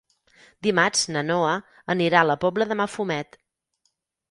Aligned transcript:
Dimarts 0.67 1.03
na 1.17 1.23
Noa 1.27 1.51
anirà 1.95 2.23
a 2.23 2.29
la 2.31 2.39
Pobla 2.47 2.69
de 2.73 2.81
Mafumet. 2.83 3.41